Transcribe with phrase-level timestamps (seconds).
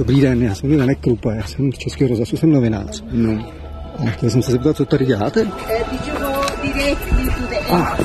[0.00, 3.04] Dobrý den, já jsem Janek Krupa, já jsem z Českého rozhlasu, jsem novinář.
[3.12, 3.52] No.
[3.98, 5.46] A chtěl jsem se zeptat, co tady děláte?
[7.70, 7.96] Ah.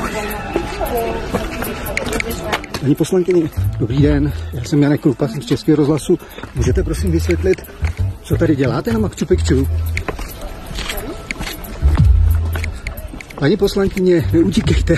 [2.82, 6.20] Paní poslankyně, dobrý den, já jsem Janek Krupa, jsem z Českého rozhlasu.
[6.56, 7.62] Můžete prosím vysvětlit,
[8.24, 9.68] co tady děláte na Machu Picchu?
[13.40, 14.96] Paní poslankyně, neutíkejte.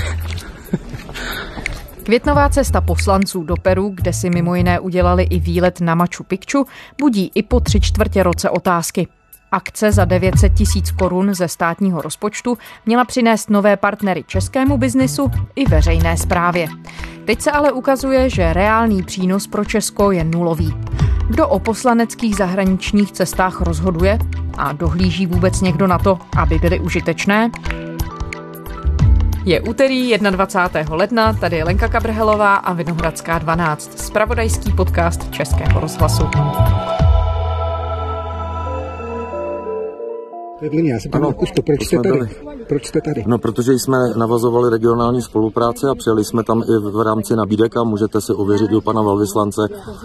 [2.07, 6.65] Květnová cesta poslanců do Peru, kde si mimo jiné udělali i výlet na Machu Picchu,
[6.99, 9.07] budí i po tři čtvrtě roce otázky.
[9.51, 15.65] Akce za 900 tisíc korun ze státního rozpočtu měla přinést nové partnery českému biznisu i
[15.65, 16.67] veřejné správě.
[17.25, 20.73] Teď se ale ukazuje, že reálný přínos pro Česko je nulový.
[21.29, 24.19] Kdo o poslaneckých zahraničních cestách rozhoduje
[24.57, 27.51] a dohlíží vůbec někdo na to, aby byly užitečné?
[29.47, 30.95] Je úterý 21.
[30.95, 36.23] ledna, tady je Lenka Kabrhelová a Vinohradská 12, spravodajský podcast Českého rozhlasu.
[40.61, 41.33] Já se ano,
[41.65, 42.19] proč jste tady?
[42.67, 43.23] Proč jste tady?
[43.27, 47.83] No, protože jsme navazovali regionální spolupráci a přijeli jsme tam i v rámci nabídek a
[47.83, 49.61] můžete si ověřit u pana velvyslance,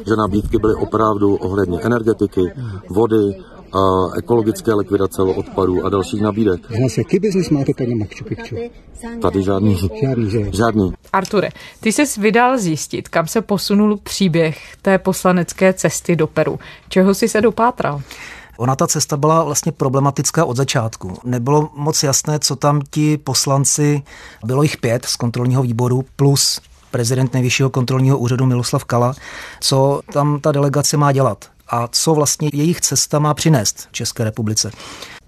[0.06, 2.52] že nabídky byly opravdu ohledně energetiky,
[2.90, 3.34] vody,
[3.74, 6.60] a ekologické likvidace odpadů a dalších nabídek.
[6.82, 8.56] Zase, jaký biznis máte tady na Machu Picchu?
[9.22, 9.78] Tady žádný.
[10.02, 10.50] Žádný, že?
[10.52, 10.92] Žádný.
[11.12, 11.48] Arture,
[11.80, 16.58] ty jsi vydal zjistit, kam se posunul příběh té poslanecké cesty do Peru.
[16.88, 18.02] Čeho jsi se dopátral?
[18.56, 21.18] Ona ta cesta byla vlastně problematická od začátku.
[21.24, 24.02] Nebylo moc jasné, co tam ti poslanci,
[24.44, 29.14] bylo jich pět z kontrolního výboru, plus prezident nejvyššího kontrolního úřadu Miloslav Kala,
[29.60, 34.70] co tam ta delegace má dělat a co vlastně jejich cesta má přinést České republice.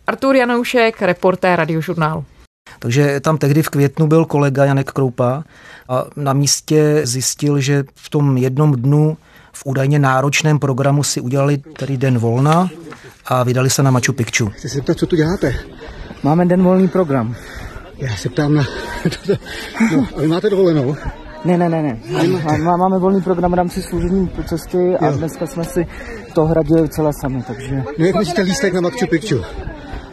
[0.06, 2.25] Artur Janoušek, reportér radiožurnálu.
[2.78, 5.45] Takže tam tehdy v květnu byl kolega Janek Kroupa
[5.89, 9.17] a na místě zjistil, že v tom jednom dnu
[9.53, 12.70] v údajně náročném programu si udělali tady den volna
[13.27, 14.48] a vydali se na Machu Picchu.
[14.48, 15.55] Chci se zeptat, co tu děláte?
[16.22, 17.37] Máme den volný program.
[17.97, 18.65] Já se ptám na...
[19.97, 20.97] no, a vy máte dovolenou?
[21.44, 21.99] Ne, ne, ne, ne.
[22.59, 25.16] Má, máme volný program v rámci služební cesty a jo.
[25.19, 25.87] dneska jsme si
[26.34, 27.82] to hradili celé sami, takže...
[27.99, 29.37] No jak myslíte lístek na Machu Picchu?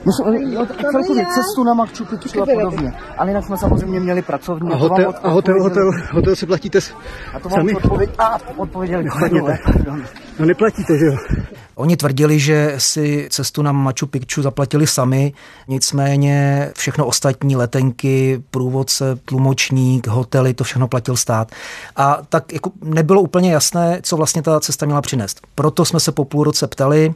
[0.06, 2.94] My jsme, no, celkově cestu na Machu Picchu a podobně.
[3.18, 4.72] Ale jinak jsme samozřejmě měli pracovní.
[4.72, 6.94] A hotel, a hotel, hotel, hotel si platíte s...
[7.34, 7.76] A to vám sami?
[7.76, 9.06] Odpověď, a, odpověděli.
[9.32, 9.98] No,
[10.40, 11.18] no neplatíte, že jo?
[11.76, 15.34] Oni tvrdili, že si cestu na Machu Picchu zaplatili sami,
[15.68, 21.52] nicméně všechno ostatní letenky, průvodce, tlumočník, hotely, to všechno platil stát.
[21.96, 25.42] A tak jako nebylo úplně jasné, co vlastně ta cesta měla přinést.
[25.56, 27.14] Proto jsme se po půl roce ptali,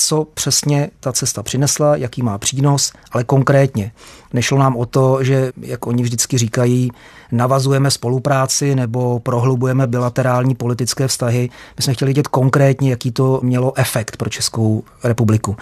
[0.00, 3.92] co přesně ta cesta přinesla, jaký má přínos, ale konkrétně.
[4.32, 6.90] Nešlo nám o to, že, jak oni vždycky říkají,
[7.32, 11.50] navazujeme spolupráci nebo prohlubujeme bilaterální politické vztahy.
[11.76, 15.56] My jsme chtěli vidět konkrétně, jaký to mělo efekt pro Českou republiku.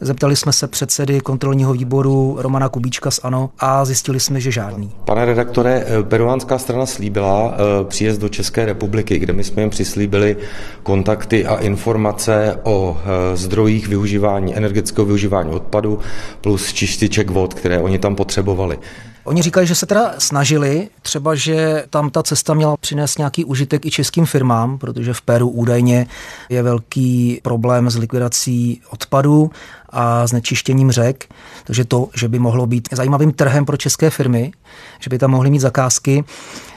[0.00, 4.92] Zeptali jsme se předsedy kontrolního výboru Romana Kubíčka z ANO a zjistili jsme, že žádný.
[5.04, 9.70] Pane redaktore, eh, peruánská strana slíbila eh, příjezd do České republiky, kde my jsme jim
[9.70, 10.36] přislíbili
[10.82, 15.98] kontakty a informace o eh, zdrojích využívání, energetického využívání odpadu
[16.40, 18.78] plus čističek vod, které oni tam potřebovali.
[19.26, 23.86] Oni říkají, že se teda snažili, třeba, že tam ta cesta měla přinést nějaký užitek
[23.86, 26.06] i českým firmám, protože v Peru údajně
[26.48, 29.50] je velký problém s likvidací odpadů
[29.90, 31.34] a znečištěním řek.
[31.64, 34.52] Takže to, že by mohlo být zajímavým trhem pro české firmy,
[35.00, 36.24] že by tam mohly mít zakázky,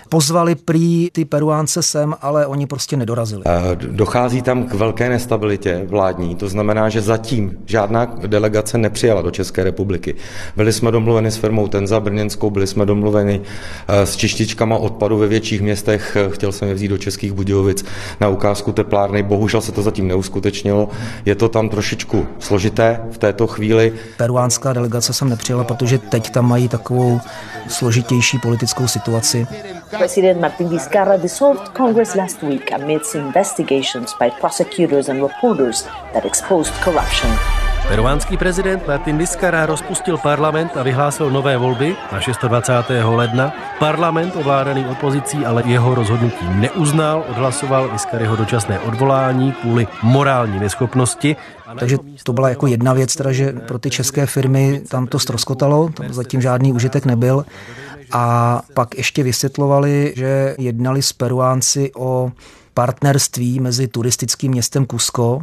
[0.09, 3.43] Pozvali prý ty Peruánce sem, ale oni prostě nedorazili.
[3.75, 9.63] Dochází tam k velké nestabilitě vládní, to znamená, že zatím žádná delegace nepřijala do České
[9.63, 10.15] republiky.
[10.55, 13.41] Byli jsme domluveni s firmou Tenza Brněnskou, byli jsme domluveni
[13.87, 17.85] eh, s čištičkama odpadu ve větších městech, chtěl jsem je vzít do Českých Budějovic
[18.19, 20.89] na ukázku teplárny, bohužel se to zatím neuskutečnilo.
[21.25, 23.93] Je to tam trošičku složité v této chvíli.
[24.17, 27.19] Peruánská delegace sem nepřijela, protože teď tam mají takovou
[27.67, 29.47] složitější politickou situaci.
[29.89, 35.83] President Martin Vizcarra dissolved Congress last week amidst investigations by prosecutors and reporters
[36.13, 37.29] that exposed corruption.
[37.89, 42.89] Peruánský prezident Martin Vizcarra rozpustil parlament a vyhlásil nové volby na 26.
[43.03, 43.53] ledna.
[43.79, 51.35] Parlament ovládaný opozicí ale jeho rozhodnutí neuznal, odhlasoval Vizcarryho dočasné odvolání kvůli morální neschopnosti.
[51.79, 55.89] Takže to byla jako jedna věc, teda, že pro ty české firmy tam to stroskotalo,
[55.89, 57.45] tam zatím žádný užitek nebyl.
[58.11, 62.31] A pak ještě vysvětlovali, že jednali s Peruánci o
[62.73, 65.41] partnerství mezi turistickým městem Cusco,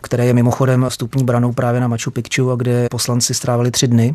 [0.00, 4.14] které je mimochodem vstupní branou právě na Machu Picchu a kde poslanci strávili tři dny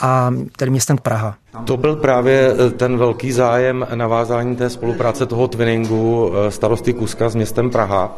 [0.00, 1.36] a tedy městem Praha.
[1.64, 7.28] To byl právě eh, ten velký zájem navázání té spolupráce toho twinningu eh, starosty Kuska
[7.28, 8.16] s městem Praha.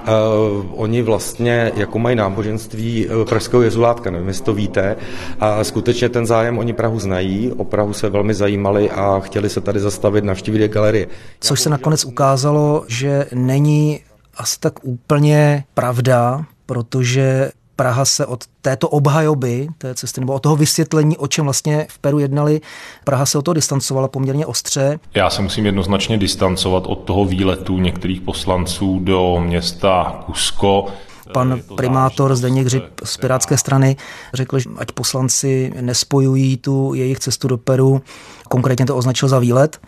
[0.00, 4.96] Uh, oni vlastně jako mají náboženství pražského jezulátka, nevím, jestli to víte,
[5.40, 9.60] a skutečně ten zájem oni Prahu znají, o Prahu se velmi zajímali a chtěli se
[9.60, 11.06] tady zastavit, navštívit galerie.
[11.40, 14.00] Což se nakonec ukázalo, že není
[14.36, 17.50] asi tak úplně pravda, protože
[17.80, 21.98] Praha se od této obhajoby té cesty, nebo od toho vysvětlení, o čem vlastně v
[21.98, 22.60] Peru jednali,
[23.04, 24.98] Praha se o to distancovala poměrně ostře.
[25.14, 30.86] Já se musím jednoznačně distancovat od toho výletu některých poslanců do města Kusko.
[31.32, 33.96] Pan primátor Zdeněk Hřib z Pirátské strany
[34.34, 38.02] řekl, že ať poslanci nespojují tu jejich cestu do Peru,
[38.48, 39.80] konkrétně to označil za výlet,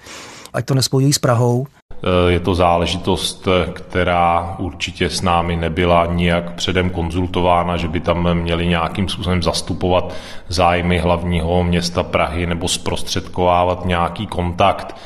[0.52, 1.66] ať to nespojují s Prahou.
[2.28, 8.66] Je to záležitost, která určitě s námi nebyla nijak předem konzultována, že by tam měli
[8.66, 10.14] nějakým způsobem zastupovat
[10.49, 14.96] zájmy hlavního města Prahy nebo zprostředkovávat nějaký kontakt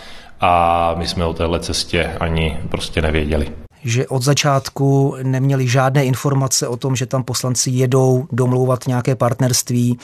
[0.40, 3.52] a my jsme o téhle cestě ani prostě nevěděli
[3.84, 9.98] že od začátku neměli žádné informace o tom, že tam poslanci jedou domlouvat nějaké partnerství.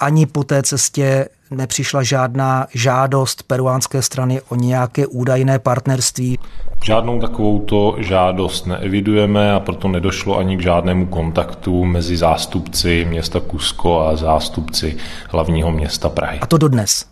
[0.00, 6.38] Ani po té cestě nepřišla žádná žádost peruánské strany o nějaké údajné partnerství.
[6.84, 14.00] Žádnou takovouto žádost neevidujeme a proto nedošlo ani k žádnému kontaktu mezi zástupci města Kusko
[14.00, 14.96] a zástupci
[15.30, 16.38] hlavního města Prahy.
[16.40, 17.04] A to dodnes.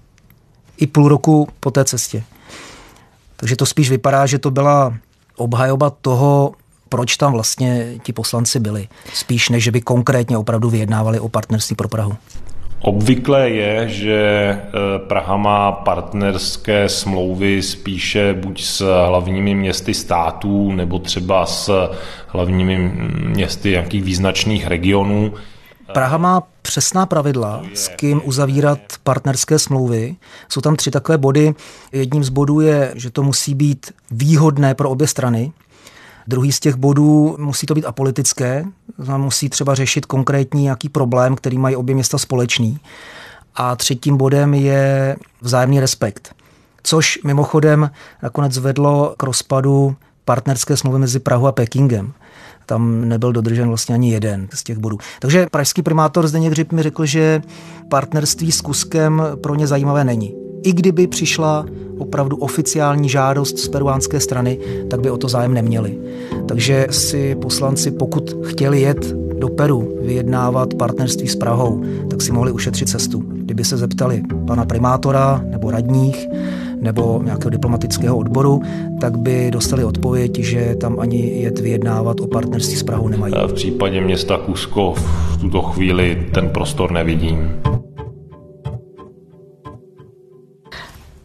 [0.76, 2.22] I půl roku po té cestě.
[3.36, 4.94] Takže to spíš vypadá, že to byla
[5.36, 6.52] obhajoba toho,
[6.88, 8.88] proč tam vlastně ti poslanci byli.
[9.14, 12.16] Spíš než, že by konkrétně opravdu vyjednávali o partnerství pro Prahu.
[12.86, 14.58] Obvyklé je, že e,
[14.98, 21.90] Praha má partnerské smlouvy spíše buď s hlavními městy států nebo třeba s
[22.26, 22.78] hlavními
[23.28, 25.32] městy nějakých význačných regionů.
[25.92, 30.16] Praha má přesná pravidla, s kým uzavírat partnerské smlouvy.
[30.48, 31.54] Jsou tam tři takové body.
[31.92, 35.52] Jedním z bodů je, že to musí být výhodné pro obě strany.
[36.28, 38.64] Druhý z těch bodů musí to být apolitické,
[39.17, 42.81] musí třeba řešit konkrétní nějaký problém, který mají obě města společný.
[43.55, 46.34] A třetím bodem je vzájemný respekt,
[46.82, 47.90] což mimochodem
[48.23, 52.12] nakonec vedlo k rozpadu partnerské smlouvy mezi Prahou a Pekingem
[52.67, 54.99] tam nebyl dodržen vlastně ani jeden z těch bodů.
[55.20, 57.43] Takže pražský primátor Zdeněk Hřib mi řekl, že
[57.90, 60.45] partnerství s Kuskem pro ně zajímavé není.
[60.66, 61.66] I kdyby přišla
[61.98, 64.58] opravdu oficiální žádost z peruánské strany,
[64.90, 65.98] tak by o to zájem neměli.
[66.48, 72.52] Takže si poslanci, pokud chtěli jet do Peru vyjednávat partnerství s Prahou, tak si mohli
[72.52, 73.18] ušetřit cestu.
[73.18, 76.26] Kdyby se zeptali pana primátora nebo radních,
[76.80, 78.62] nebo nějakého diplomatického odboru,
[79.00, 83.34] tak by dostali odpověď, že tam ani jet vyjednávat o partnerství s Prahou nemají.
[83.46, 87.50] V případě města Kusko v tuto chvíli ten prostor nevidím.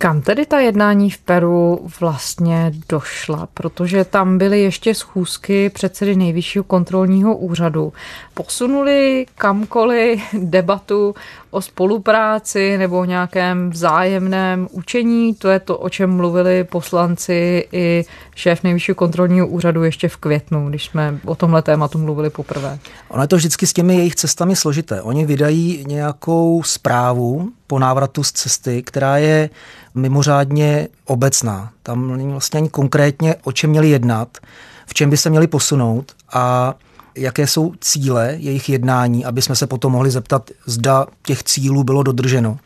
[0.02, 3.48] Kam tedy ta jednání v Peru vlastně došla?
[3.54, 7.94] Protože tam byly ještě schůzky předsedy nejvyššího kontrolního úřadu.
[8.34, 11.16] Posunuli kamkoliv debatu
[11.52, 15.36] o spolupráci nebo o nějakém vzájemném učení?
[15.36, 18.06] To je to, o čem mluvili poslanci i
[18.36, 22.80] šéf nejvyššího kontrolního úřadu ještě v květnu, když jsme o tomhle tématu mluvili poprvé.
[23.10, 25.02] Ono je to vždycky s těmi jejich cestami složité.
[25.02, 29.50] Oni vydají nějakou zprávu po návratu z cesty, která je
[29.96, 31.72] mimořádně obecná.
[31.84, 34.38] Tam není vlastně ani konkrétně, o čem měli jednat,
[34.86, 36.74] v čem by se měli posunout a
[37.16, 42.04] jaké jsou cíle jejich jednání, aby jsme se potom mohli zeptat, zda těch cílů bylo
[42.04, 42.58] dodrženo.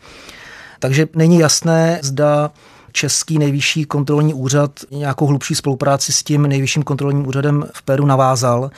[0.79, 2.51] Takže není jasné, zda
[2.91, 8.71] Český nejvyšší kontrolní úřad nějakou hlubší spolupráci s tím nejvyšším kontrolním úřadem v Peru navázal.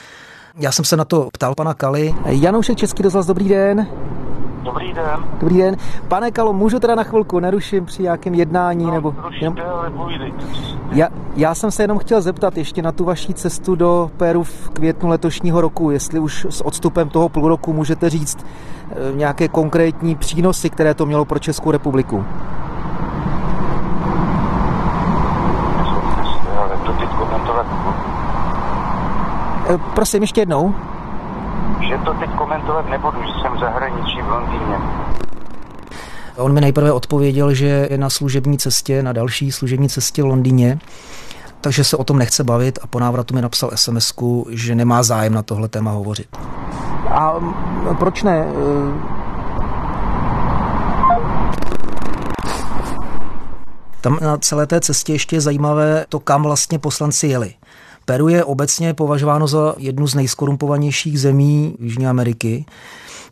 [0.58, 2.14] Já jsem se na to ptal pana Kali.
[2.26, 3.88] Janoušek Český rozhlas, dobrý den.
[4.62, 5.24] Dobrý den.
[5.40, 5.76] Dobrý den.
[6.08, 8.84] Pane Kalo, můžu teda na chvilku, neruším při nějakém jednání?
[8.84, 9.14] No, nebo...
[9.22, 9.92] Rušíte, ale
[10.92, 14.70] já, já jsem se jenom chtěl zeptat ještě na tu vaší cestu do Peru v
[14.70, 18.46] květnu letošního roku, jestli už s odstupem toho půl roku můžete říct
[18.90, 22.24] eh, nějaké konkrétní přínosy, které to mělo pro Českou republiku.
[29.70, 30.74] Eh, prosím, ještě jednou
[31.82, 34.76] že to teď komentovat nebudu, že jsem v zahraničí v Londýně.
[36.36, 40.78] On mi nejprve odpověděl, že je na služební cestě, na další služební cestě v Londýně,
[41.60, 44.12] takže se o tom nechce bavit a po návratu mi napsal sms
[44.50, 46.36] že nemá zájem na tohle téma hovořit.
[47.10, 47.34] A
[47.98, 48.46] proč ne?
[54.00, 57.54] Tam na celé té cestě ještě je zajímavé to, kam vlastně poslanci jeli.
[58.08, 62.64] Peru je obecně považováno za jednu z nejskorumpovanějších zemí Jižní Ameriky.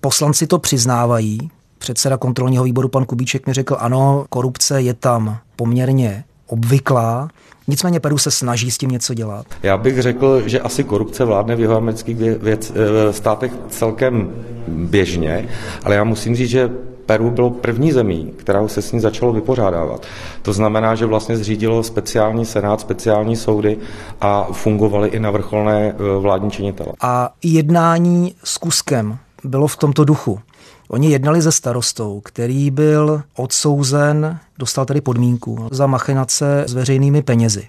[0.00, 1.38] Poslanci to přiznávají,
[1.78, 7.28] předseda kontrolního výboru pan Kubíček mi řekl, ano, korupce je tam poměrně obvyklá,
[7.68, 9.46] Nicméně Peru se snaží s tím něco dělat.
[9.62, 14.30] Já bych řekl, že asi korupce vládne v jeho amerických věc, eh, státech celkem
[14.68, 15.48] běžně,
[15.84, 16.70] ale já musím říct, že
[17.06, 20.06] Peru bylo první zemí, která se s ní začalo vypořádávat.
[20.42, 23.78] To znamená, že vlastně zřídilo speciální senát, speciální soudy
[24.20, 26.92] a fungovaly i na vrcholné eh, vládní činitele.
[27.00, 30.40] A jednání s Kuskem bylo v tomto duchu.
[30.88, 37.68] Oni jednali se starostou, který byl odsouzen, dostal tedy podmínku za machinace s veřejnými penězi.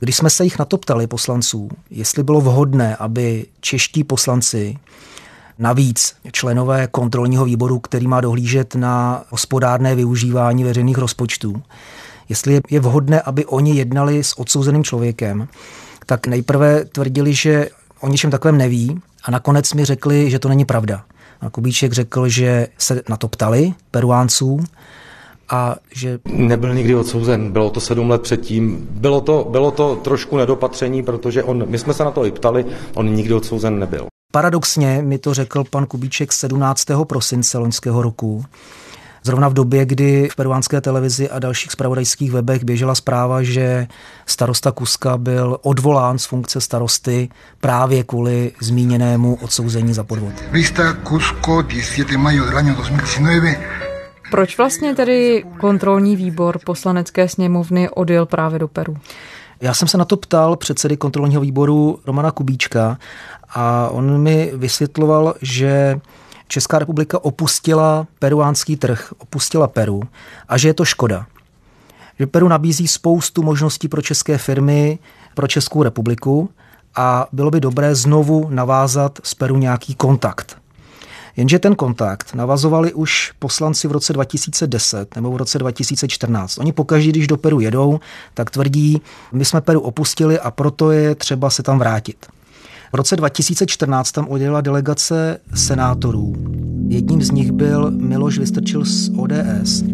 [0.00, 4.78] Když jsme se jich na to ptali poslanců, jestli bylo vhodné, aby čeští poslanci,
[5.58, 11.62] navíc členové kontrolního výboru, který má dohlížet na hospodárné využívání veřejných rozpočtů,
[12.28, 15.48] jestli je vhodné, aby oni jednali s odsouzeným člověkem,
[16.06, 17.68] tak nejprve tvrdili, že
[18.00, 21.04] o něčem takovém neví a nakonec mi řekli, že to není pravda.
[21.40, 24.60] A Kubíček řekl, že se na to ptali peruánců
[25.50, 26.18] a že...
[26.24, 28.86] Nebyl nikdy odsouzen, bylo to sedm let předtím.
[28.90, 32.66] Bylo to, bylo to trošku nedopatření, protože on, my jsme se na to i ptali,
[32.94, 34.11] on nikdy odsouzen nebyl.
[34.32, 36.84] Paradoxně mi to řekl pan Kubíček 17.
[37.06, 38.44] prosince loňského roku,
[39.24, 43.86] Zrovna v době, kdy v peruánské televizi a dalších spravodajských webech běžela zpráva, že
[44.26, 47.28] starosta Kuska byl odvolán z funkce starosty
[47.60, 50.32] právě kvůli zmíněnému odsouzení za podvod.
[50.50, 53.58] Vista Cusco 17 mayo del año 2019
[54.32, 58.96] proč vlastně tedy kontrolní výbor poslanecké sněmovny odjel právě do Peru?
[59.62, 62.98] Já jsem se na to ptal předsedy kontrolního výboru Romana Kubíčka
[63.48, 66.00] a on mi vysvětloval, že
[66.48, 70.02] Česká republika opustila peruánský trh, opustila Peru
[70.48, 71.26] a že je to škoda.
[72.18, 74.98] Že Peru nabízí spoustu možností pro české firmy,
[75.34, 76.50] pro Českou republiku
[76.96, 80.61] a bylo by dobré znovu navázat s Peru nějaký kontakt.
[81.36, 86.58] Jenže ten kontakt navazovali už poslanci v roce 2010 nebo v roce 2014.
[86.58, 88.00] Oni pokaždé, když do Peru jedou,
[88.34, 89.00] tak tvrdí,
[89.32, 92.26] my jsme Peru opustili a proto je třeba se tam vrátit.
[92.92, 96.34] V roce 2014 tam odjela delegace senátorů.
[96.88, 99.84] Jedním z nich byl Miloš Vystrčil z ODS.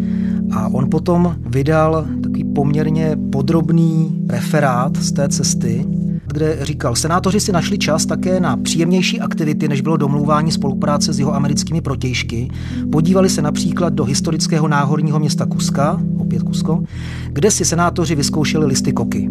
[0.53, 5.87] A on potom vydal takový poměrně podrobný referát z té cesty,
[6.33, 11.19] kde říkal, senátoři si našli čas také na příjemnější aktivity, než bylo domlouvání spolupráce s
[11.19, 12.49] jeho americkými protějšky.
[12.93, 16.83] Podívali se například do historického náhorního města Kuska, opět Kusko,
[17.29, 19.31] kde si senátoři vyzkoušeli listy koky.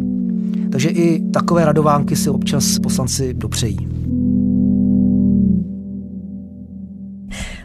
[0.71, 3.87] Takže i takové radovánky si občas poslanci dopřejí.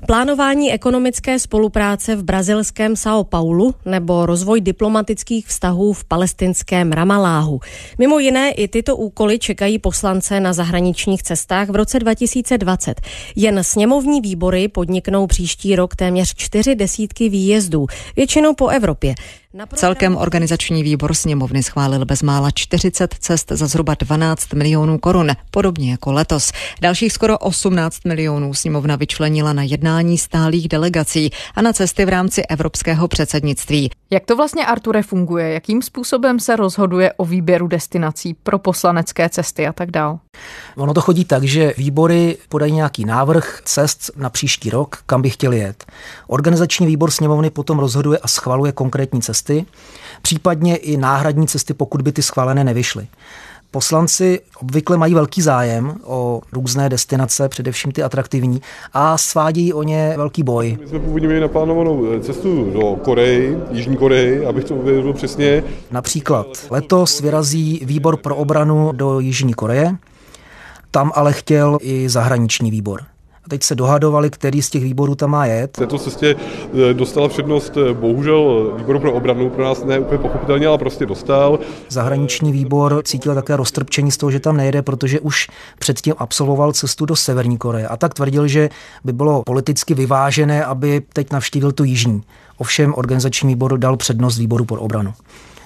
[0.06, 7.61] Plánování ekonomické spolupráce v brazilském São Paulo nebo rozvoj diplomatických vztahů v palestinském Ramaláhu.
[7.99, 13.00] Mimo jiné i tyto úkoly čekají poslance na zahraničních cestách v roce 2020.
[13.37, 19.14] Jen sněmovní výbory podniknou příští rok téměř čtyři desítky výjezdů, většinou po Evropě.
[19.75, 26.12] Celkem organizační výbor sněmovny schválil bezmála 40 cest za zhruba 12 milionů korun, podobně jako
[26.12, 26.52] letos.
[26.80, 32.42] Dalších skoro 18 milionů sněmovna vyčlenila na jednání stálých delegací a na cesty v rámci
[32.42, 33.90] evropského předsednictví.
[34.11, 35.52] Jak to vlastně, Arture, funguje?
[35.52, 40.18] Jakým způsobem se rozhoduje o výběru destinací pro poslanecké cesty a tak dál?
[40.76, 45.30] Ono to chodí tak, že výbory podají nějaký návrh cest na příští rok, kam by
[45.30, 45.85] chtěli jet.
[46.26, 49.41] Organizační výbor sněmovny potom rozhoduje a schvaluje konkrétní cesty,
[50.22, 53.06] případně i náhradní cesty, pokud by ty schválené nevyšly.
[53.70, 60.14] Poslanci obvykle mají velký zájem o různé destinace, především ty atraktivní, a svádějí o ně
[60.16, 60.78] velký boj.
[60.80, 65.64] My jsme původně měli naplánovanou eh, cestu do Koreji, Jižní Koreji, abych to uvěděl přesně.
[65.90, 69.96] Například letos vyrazí výbor pro obranu do Jižní Koreje,
[70.90, 73.02] tam ale chtěl i zahraniční výbor.
[73.44, 75.76] A teď se dohadovali, který z těch výborů tam má jet.
[75.76, 80.18] V této cestě eh, dostala přednost eh, bohužel výboru pro obranu, pro nás ne úplně
[80.18, 81.58] pochopitelně, ale prostě dostal.
[81.88, 87.06] Zahraniční výbor cítil také roztrpčení z toho, že tam nejede, protože už předtím absolvoval cestu
[87.06, 87.88] do Severní Koreje.
[87.88, 88.68] A tak tvrdil, že
[89.04, 92.22] by bylo politicky vyvážené, aby teď navštívil tu jižní.
[92.58, 95.14] Ovšem organizační výbor dal přednost výboru pro obranu.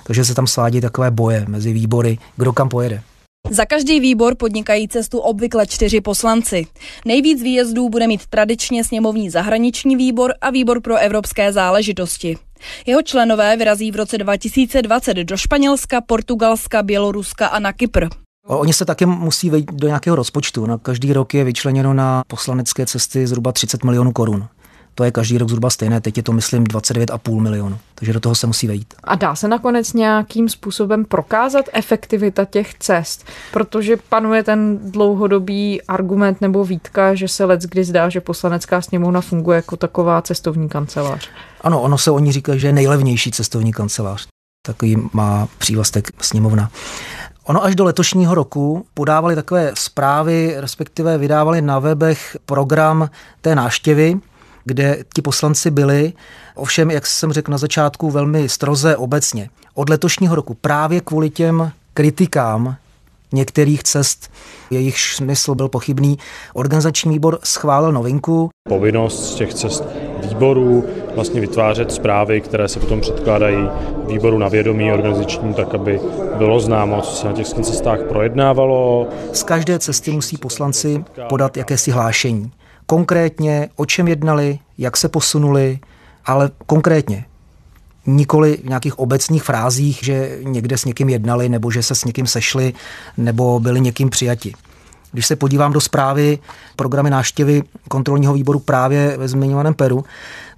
[0.06, 3.02] Takže se tam svádí takové boje mezi výbory, kdo kam pojede.
[3.50, 6.67] Za každý výbor podnikají cestu obvykle čtyři poslanci.
[7.05, 12.37] Nejvíc výjezdů bude mít tradičně sněmovní zahraniční výbor a výbor pro evropské záležitosti.
[12.87, 18.07] Jeho členové vyrazí v roce 2020 do Španělska, Portugalska, Běloruska a na Kypr.
[18.47, 20.67] Oni se také musí vejít do nějakého rozpočtu.
[20.67, 24.49] Na každý rok je vyčleněno na poslanecké cesty zhruba 30 milionů korun.
[24.99, 28.35] To je každý rok zhruba stejné, teď je to myslím 29,5 milionů, takže do toho
[28.35, 28.95] se musí vejít.
[29.05, 36.41] A dá se nakonec nějakým způsobem prokázat efektivita těch cest, protože panuje ten dlouhodobý argument
[36.41, 41.29] nebo výtka, že se let kdy zdá, že poslanecká sněmovna funguje jako taková cestovní kancelář.
[41.61, 44.26] Ano, ono se o ní říká, že je nejlevnější cestovní kancelář.
[44.67, 46.71] Takový má přívlastek sněmovna.
[47.45, 53.11] Ono až do letošního roku podávali takové zprávy, respektive vydávali na webech program
[53.41, 54.21] té náštěvy,
[54.66, 56.12] kde ti poslanci byli,
[56.54, 59.49] ovšem, jak jsem řekl na začátku, velmi stroze obecně.
[59.75, 62.76] Od letošního roku právě kvůli těm kritikám
[63.32, 64.30] některých cest,
[64.70, 66.18] jejich smysl byl pochybný.
[66.54, 68.50] Organizační výbor schválil novinku.
[68.68, 69.85] Povinnost z těch cest
[70.28, 73.68] výborů vlastně vytvářet zprávy, které se potom předkládají
[74.06, 76.00] výboru na vědomí organizačním, tak aby
[76.38, 79.08] bylo známo, co se na těch cestách projednávalo.
[79.32, 82.52] Z každé cesty musí poslanci podat jakési hlášení.
[82.87, 85.78] Konkrétně, o čem jednali, jak se posunuli,
[86.25, 87.25] ale konkrétně,
[88.07, 92.26] nikoli v nějakých obecných frázích, že někde s někým jednali, nebo že se s někým
[92.26, 92.73] sešli,
[93.16, 94.55] nebo byli někým přijati.
[95.12, 96.38] Když se podívám do zprávy
[96.76, 100.05] programy náštěvy kontrolního výboru právě ve zmiňovaném Peru,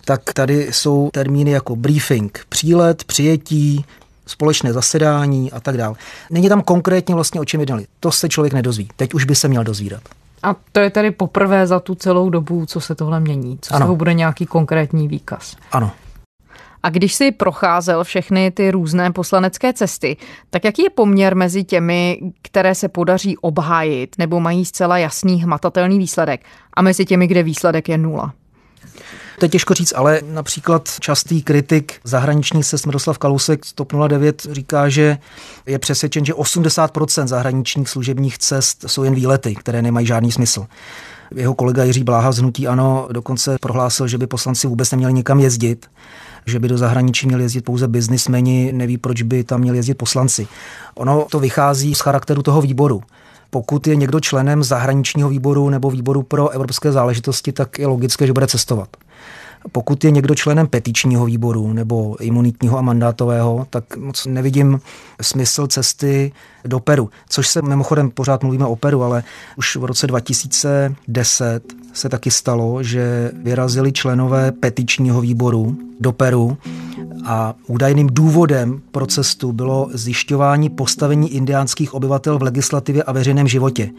[0.04, 3.84] tak tady jsou termíny jako briefing, přílet, přijetí,
[4.26, 5.94] společné zasedání a tak dále.
[6.30, 7.86] Není tam konkrétně vlastně o čem jednali.
[8.00, 8.88] To se člověk nedozví.
[8.96, 10.02] Teď už by se měl dozvídat.
[10.42, 13.84] A to je tedy poprvé za tu celou dobu, co se tohle mění, co ano.
[13.84, 15.56] z toho bude nějaký konkrétní výkaz.
[15.72, 15.90] Ano.
[16.82, 20.16] A když si procházel všechny ty různé poslanecké cesty,
[20.50, 25.98] tak jaký je poměr mezi těmi, které se podaří obhájit nebo mají zcela jasný hmatatelný
[25.98, 28.34] výsledek a mezi těmi, kde výsledek je nula?
[29.38, 34.46] To je těžko říct, ale například častý kritik zahraniční se Miroslav Kalousek z TOP 09
[34.50, 35.18] říká, že
[35.66, 40.66] je přesvědčen, že 80% zahraničních služebních cest jsou jen výlety, které nemají žádný smysl.
[41.34, 45.40] Jeho kolega Jiří Bláha z Hnutí Ano dokonce prohlásil, že by poslanci vůbec neměli nikam
[45.40, 45.86] jezdit,
[46.46, 50.48] že by do zahraničí měli jezdit pouze biznismeni, neví, proč by tam měli jezdit poslanci.
[50.94, 53.02] Ono to vychází z charakteru toho výboru.
[53.50, 58.32] Pokud je někdo členem zahraničního výboru nebo výboru pro evropské záležitosti, tak je logické, že
[58.32, 58.88] bude cestovat.
[59.72, 64.80] Pokud je někdo členem petičního výboru nebo imunitního a mandátového, tak moc nevidím
[65.22, 66.32] smysl cesty
[66.64, 67.10] do Peru.
[67.28, 69.22] Což se mimochodem pořád mluvíme o Peru, ale
[69.56, 71.62] už v roce 2010
[71.92, 76.58] se taky stalo, že vyrazili členové petičního výboru do Peru
[77.24, 83.90] a údajným důvodem pro cestu bylo zjišťování postavení indiánských obyvatel v legislativě a veřejném životě.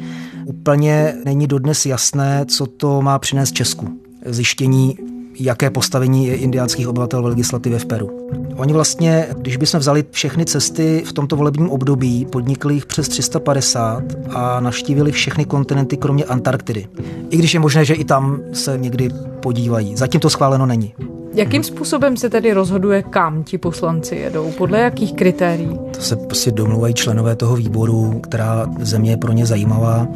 [0.45, 3.99] Úplně není dodnes jasné, co to má přinést Česku.
[4.25, 4.97] Zjištění
[5.39, 8.29] jaké postavení je indiánských obyvatel v legislativě v Peru.
[8.55, 14.03] Oni vlastně, když bychom vzali všechny cesty v tomto volebním období, podnikli jich přes 350
[14.29, 16.87] a navštívili všechny kontinenty, kromě Antarktidy.
[17.29, 19.95] I když je možné, že i tam se někdy podívají.
[19.95, 20.93] Zatím to schváleno není.
[21.33, 24.51] Jakým způsobem se tedy rozhoduje, kam ti poslanci jedou?
[24.51, 25.79] Podle jakých kritérií?
[25.91, 30.07] To se prostě domluvají členové toho výboru, která země je pro ně zajímavá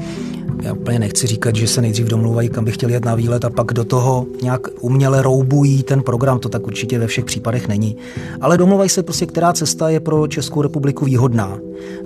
[0.63, 3.49] já úplně nechci říkat, že se nejdřív domluvají, kam by chtěli jet na výlet a
[3.49, 7.97] pak do toho nějak uměle roubují ten program, to tak určitě ve všech případech není.
[8.41, 11.57] Ale domluvají se prostě, která cesta je pro Českou republiku výhodná.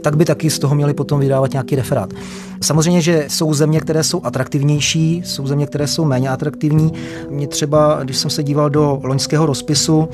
[0.02, 2.14] Tak by taky z toho měli potom vydávat nějaký referát.
[2.62, 6.94] Samozřejmě, že jsou země, které jsou atraktivnější, jsou země, které jsou méně atraktivní.
[7.30, 10.10] Mě třeba, když jsem se díval do loňského rozpisu,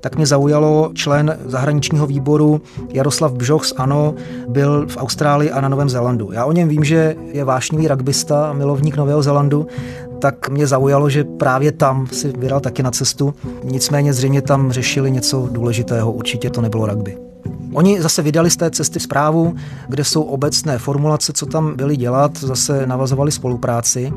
[0.00, 2.60] tak mě zaujalo člen zahraničního výboru
[2.92, 4.14] Jaroslav Bžoch z ANO,
[4.48, 6.32] byl v Austrálii a na Novém Zélandu.
[6.32, 9.66] Já o něm vím, že je vášnivý rugbysta a milovník Nového Zélandu,
[10.18, 13.34] tak mě zaujalo, že právě tam si vydal taky na cestu.
[13.64, 17.21] Nicméně zřejmě tam řešili něco důležitého, určitě to nebylo rugby.
[17.72, 19.54] Oni zase vydali z té cesty zprávu,
[19.88, 24.12] kde jsou obecné formulace, co tam byli dělat, zase navazovali spolupráci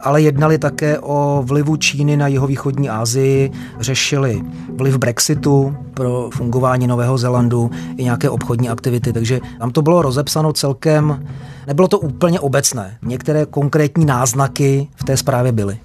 [0.00, 4.42] ale jednali také o vlivu Číny na jeho východní Asii, řešili
[4.76, 10.52] vliv Brexitu pro fungování Nového Zelandu i nějaké obchodní aktivity, takže tam to bylo rozepsáno
[10.52, 11.26] celkem,
[11.66, 12.98] nebylo to úplně obecné.
[13.02, 15.78] Některé konkrétní náznaky v té zprávě byly.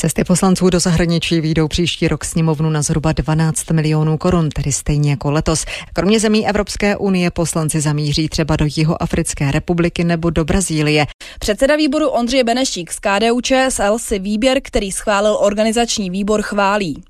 [0.00, 5.10] Cesty poslanců do zahraničí výjdou příští rok sněmovnu na zhruba 12 milionů korun, tedy stejně
[5.10, 5.64] jako letos.
[5.92, 11.06] Kromě zemí Evropské unie poslanci zamíří třeba do Jihoafrické republiky nebo do Brazílie.
[11.38, 17.02] Předseda výboru Ondřej Benešík z KDU ČSL si výběr, který schválil organizační výbor, chválí.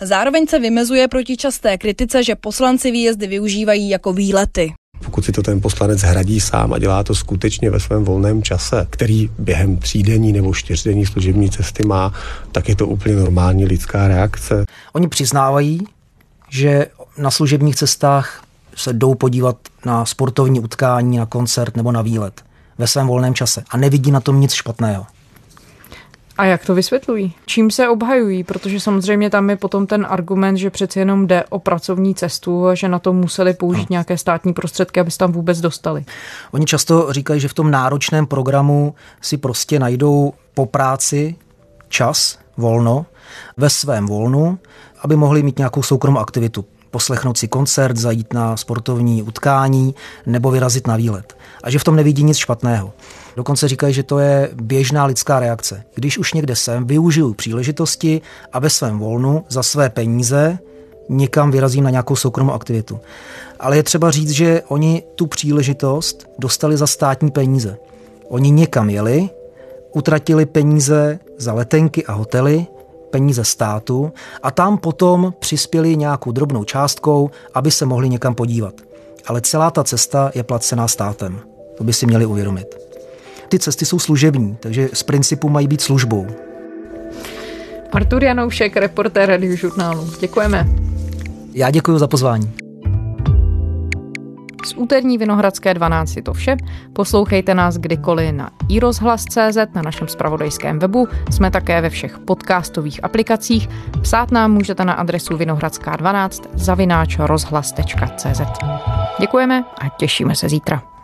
[0.00, 4.72] Zároveň se vymezuje proti časté kritice, že poslanci výjezdy využívají jako výlety.
[5.04, 8.86] Pokud si to ten poslanec hradí sám a dělá to skutečně ve svém volném čase,
[8.90, 12.12] který během třídenní nebo čtyřdenní služební cesty má,
[12.52, 14.64] tak je to úplně normální lidská reakce.
[14.92, 15.80] Oni přiznávají,
[16.50, 16.86] že
[17.18, 18.42] na služebních cestách
[18.76, 19.56] se jdou podívat
[19.86, 22.42] na sportovní utkání, na koncert nebo na výlet.
[22.78, 25.06] ve svém volném čase a nevidí na tom nic špatného.
[26.38, 27.34] A jak to vysvětlují?
[27.46, 28.44] Čím se obhajují?
[28.44, 32.74] Protože samozřejmě tam je potom ten argument, že přeci jenom jde o pracovní cestu a
[32.74, 36.04] že na to museli použít nějaké státní prostředky, aby se tam vůbec dostali.
[36.52, 41.34] Oni často říkají, že v tom náročném programu si prostě najdou po práci
[41.88, 43.06] čas, volno,
[43.56, 44.58] ve svém volnu,
[45.02, 49.94] aby mohli mít nějakou soukromou aktivitu poslechnout si koncert, zajít na sportovní utkání
[50.26, 51.36] nebo vyrazit na výlet.
[51.62, 52.92] A že v tom nevidí nic špatného.
[53.36, 55.82] Dokonce říkají, že to je běžná lidská reakce.
[55.94, 58.20] Když už někde jsem, využiju příležitosti
[58.52, 60.58] a ve svém volnu za své peníze
[61.08, 63.00] někam vyrazím na nějakou soukromou aktivitu.
[63.60, 67.78] Ale je třeba říct, že oni tu příležitost dostali za státní peníze.
[68.28, 69.30] Oni někam jeli,
[69.94, 72.66] utratili peníze za letenky a hotely,
[73.16, 78.74] peníze státu a tam potom přispěli nějakou drobnou částkou, aby se mohli někam podívat.
[79.26, 81.40] Ale celá ta cesta je placená státem.
[81.78, 82.66] To by si měli uvědomit.
[83.48, 86.26] Ty cesty jsou služební, takže z principu mají být službou.
[87.92, 90.10] Artur Janoušek, reportér radiožurnálu.
[90.20, 90.68] Děkujeme.
[91.54, 92.65] Já děkuji za pozvání.
[94.66, 96.56] Z úterní Vinohradské 12 je to vše.
[96.92, 101.08] Poslouchejte nás kdykoliv na iRozhlas.cz, na našem spravodajském webu.
[101.30, 103.68] Jsme také ve všech podcastových aplikacích.
[104.02, 108.40] Psát nám můžete na adresu vinohradská12 zavináč rozhlas.cz.
[109.20, 110.95] Děkujeme a těšíme se zítra.